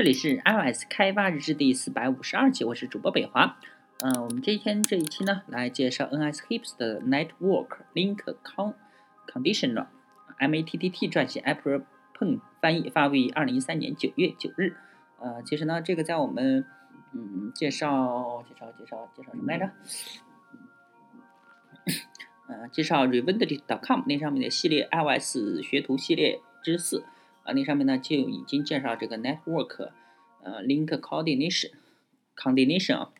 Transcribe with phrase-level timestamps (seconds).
[0.00, 3.58] 这里是 iOS 开发日志第四百五十二期，我是主播北华。
[3.98, 8.16] 嗯，我们这一天这一期呢，来介绍 NSHIPS 的 Network Link
[9.30, 11.82] Conditioner，MATTT 撰写，April
[12.18, 14.74] Peng 翻译，发布于二零一三年九月九日。
[15.18, 16.64] 呃，其实呢，这个在我们
[17.12, 19.70] 嗯介绍介绍介绍介绍什么来着？
[22.48, 27.04] 呃，介绍 Revended.com 那上面的系列 iOS 学徒系列之四。
[27.52, 29.90] 那上面呢就已经介绍这个 network，
[30.42, 33.12] 呃，link coordination，coordination 啊。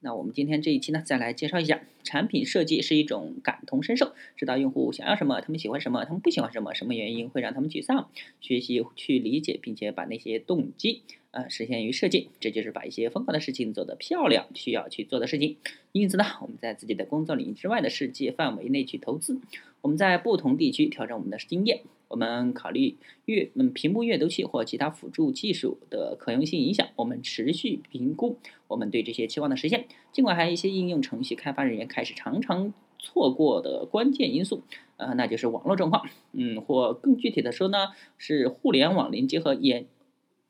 [0.00, 8.08] 那我们今天这一期呢，再来介绍一下产品设计是一种感同身受，知道用户想要什么，他们喜欢什么，他们不喜欢什么，什么原因会让他们沮丧，
[8.40, 11.02] 学习去理解，并且把那些动机。
[11.32, 15.56] 呃，实现于设计，这就是把一些疯狂的事情做得漂亮需要去做的事情。
[15.92, 19.38] 因此呢，我们在自己的工作领域之外的世界范围内去投资。
[19.82, 21.82] 我们在不同地区调整我们的经验。
[22.08, 26.88] 我们考虑阅嗯屏幕阅读器或其他辅助技术的可用性影响。
[26.96, 29.86] 我们持续评估我们对这些期望的实现。
[30.12, 34.62] 尽管还有一些应用程序开发人员开始常常错过的关键因素，
[34.98, 36.06] 呃，那就是网络状况。
[36.32, 39.86] 嗯，或更具体的说呢，是互联网连接和延。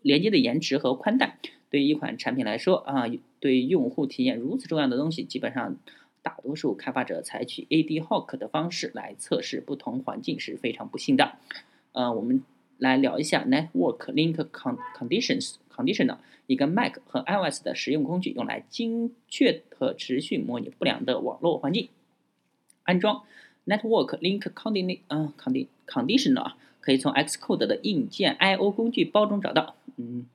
[0.03, 1.39] 连接的延迟和宽带，
[1.71, 3.05] 对于一款产品来说啊，
[3.39, 5.77] 对用户体验如此重要的东西，基本上
[6.23, 11.37] 大多数开发者采取 ad hoc 的方式来测试不同环境是非常不幸的。
[11.93, 12.43] 呃，我们
[12.79, 21.89] 来聊一下 Network Link Conditions Conditional 一个 Mac 和 iOS 的实用工具，用来精确和持续模拟不良的网络环境。
[22.85, 23.23] 安装
[23.67, 29.75] Network Link Condi 嗯 Condi Conditioner 可以从 Xcode 的硬件 I/O 工具包中找到。
[29.97, 30.27] 嗯，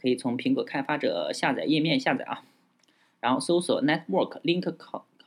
[0.00, 2.44] 可以从苹果开发者下载页面下载啊，
[3.20, 4.62] 然后搜索 Network Link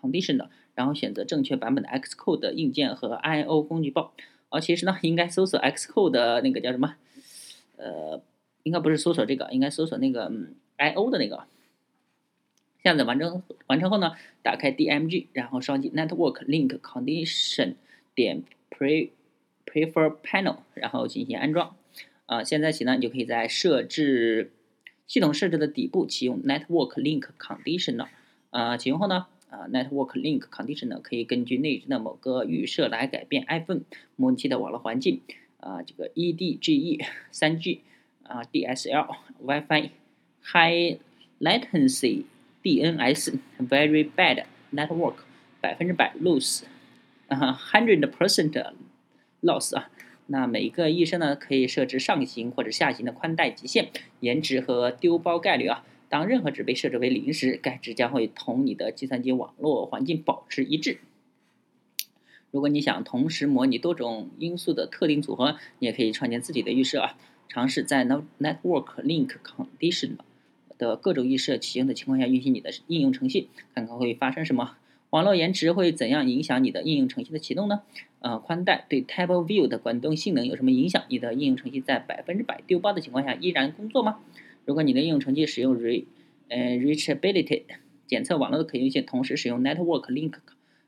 [0.02, 4.14] Conditioner，然后选择正确版本的 Xcode 硬件和 I/O 工具包。
[4.52, 6.96] 啊，其实呢，应该搜索 Xcode 的那个叫什么？
[7.78, 8.22] 呃，
[8.64, 11.46] 应该不是搜索这个，应该搜索那个嗯 I/O 的那个。
[12.84, 17.76] 下载完成完成后呢，打开 DMG，然后双击 Network Link Condition
[18.16, 19.10] 点 Pre
[19.66, 21.76] Prefer Panel，然后进行安装。
[22.26, 24.52] 啊，现在起呢，你就可以在设置
[25.06, 28.08] 系统设置的底部启用 Network Link Conditioner。
[28.50, 33.82] 啊，启用后呢，啊，Network Link Conditioner 可以根据内置的某个预设来改变 iPhone
[34.16, 35.22] 模拟器的网络环境。
[35.60, 37.82] 啊，这个 eDGE、3G、
[38.24, 39.08] 啊 DSL、
[39.46, 39.92] WiFi、
[40.42, 40.98] High
[41.40, 42.24] Latency、
[42.64, 45.18] DNS、Very Bad Network、
[45.62, 46.64] 百分之百 loss、
[47.28, 48.74] 啊 hundred percent
[49.44, 49.92] loss 啊。
[50.28, 53.90] 那每一个医生呢，可以设置上行或者下行的宽带极限、
[54.22, 55.86] 延迟和丢包概率啊。
[56.12, 60.98] 当任何值被设置为零时，该值将会同你的计算机网络环境保持一致。
[62.52, 67.18] 如果你想同时模拟多种因素的特定组合，你也可以创建自己的预设啊。
[67.48, 70.18] 尝试在 Network Link Condition
[70.78, 74.76] 的各种预设启用的情况下运行你的应用程序，看看会发生什么。
[75.12, 77.84] 网络延迟会怎样影响你的应用程序的启动呢？
[78.20, 81.04] 呃，宽带对 Table View 的滚动性能有什么影响？
[81.08, 84.20] 你的应用程序在百分之百丢包的情况下依然工作吗？
[84.66, 86.06] 如果你的应用程序使用 Re
[86.50, 87.64] 呃 Reachability
[88.08, 90.34] 检测网络的可用性，同时使用 Network Link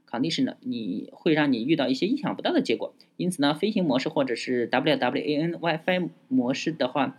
[0.09, 2.93] Condition，你会让你遇到一些意想不到的结果。
[3.17, 7.17] 因此呢，飞行模式或者是 WWAN WiFi 模式的话，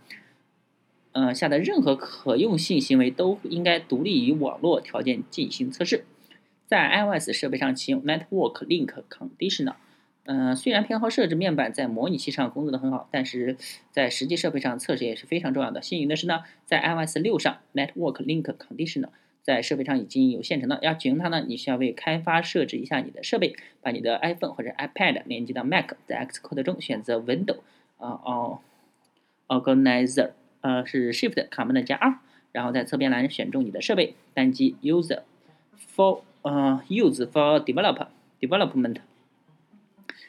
[1.11, 6.05] 呃，下的任何可用性行为都应该独立于网络条件进行测试。
[6.67, 9.75] 在 iOS 设备上启用 Network Link Conditioner，
[10.27, 13.57] 嗯，虽然偏好设置面板在模拟器上工作的很好，但是
[13.91, 15.83] 在实际设备上测试也是非常重要的。
[15.83, 19.09] 幸运的是呢，在 iOS 六上 Network Link Conditioner
[19.43, 20.79] 在设备上已经有现成的。
[20.81, 27.57] 要启用它呢，你需要为开发设置一下你的设备，把你的 iPhone 或者 iPad 连接到 Mac，在 Xcode 中选择 Window，
[27.97, 28.59] 啊哦
[29.47, 30.31] ，Organizer，
[30.61, 32.17] 呃是 Shift Command 加 R，
[32.51, 35.21] 然后在侧边栏选中你的设备，单击 User
[35.95, 38.07] for 呃，use for develop
[38.39, 38.97] development。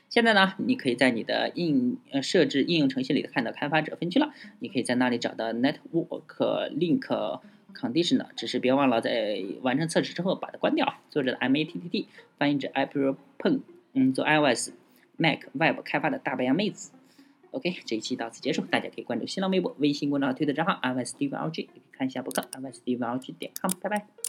[0.08, 7.40] 现在呢，你可以在你的应呃设置应用程序里看到开发者分区了，你可以在那里找到 network link
[7.74, 10.94] conditioner，只是别忘了在完成测试之后把它关掉。
[11.10, 12.08] 作者的 M A T T T，
[12.38, 13.60] 翻译者 April Peng，
[13.92, 14.70] 嗯，做 iOS、
[15.16, 16.92] Mac、Web 开发的大白杨妹子。
[17.50, 24.25] OK，这一期到此结束，大家可以关注新浪微博、微信公众号、推特账号 iOS D V L G，可以看一下博客 iOS D V L G 点 com，拜拜。